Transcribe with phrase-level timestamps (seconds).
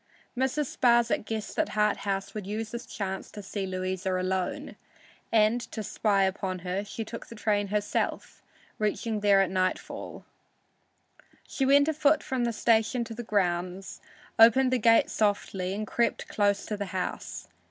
[0.35, 0.75] Mrs.
[0.79, 4.75] Sparsit guessed that Harthouse would use this chance to see Louisa alone,
[5.31, 8.41] and, to spy upon her, took the train herself,
[8.79, 10.25] reaching there at nightfall.
[11.47, 14.01] She went afoot from the station to the grounds,
[14.39, 17.47] opened the gate softly and crept close to the house.